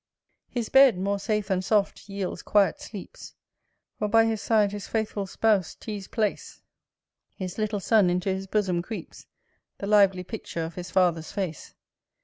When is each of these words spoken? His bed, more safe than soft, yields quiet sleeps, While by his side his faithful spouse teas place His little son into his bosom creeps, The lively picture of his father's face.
His 0.49 0.69
bed, 0.69 0.97
more 0.97 1.19
safe 1.19 1.49
than 1.49 1.61
soft, 1.61 2.09
yields 2.09 2.41
quiet 2.41 2.81
sleeps, 2.81 3.35
While 3.99 4.09
by 4.09 4.25
his 4.25 4.41
side 4.41 4.71
his 4.71 4.87
faithful 4.87 5.27
spouse 5.27 5.75
teas 5.75 6.07
place 6.07 6.59
His 7.35 7.59
little 7.59 7.79
son 7.79 8.09
into 8.09 8.33
his 8.33 8.47
bosom 8.47 8.81
creeps, 8.81 9.27
The 9.77 9.85
lively 9.85 10.23
picture 10.23 10.63
of 10.63 10.73
his 10.73 10.89
father's 10.89 11.31
face. 11.31 11.75